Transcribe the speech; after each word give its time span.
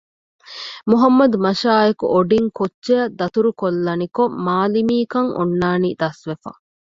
މުޙައްމަދު 0.89 1.37
މަށާއެކު 1.45 2.05
އޮޑިން 2.13 2.49
ކޮއްޗެއަށް 2.57 3.13
ދަތުރެއްކޮށްލަނިކޮށް 3.19 4.35
މާލިމީކަން 4.45 5.29
އޮންނާނީ 5.37 5.89
ދަސްވެފަ 6.01 6.51